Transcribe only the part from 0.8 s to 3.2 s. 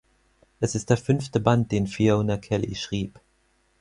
der fünfte Band, den Fiona Kelly schrieb.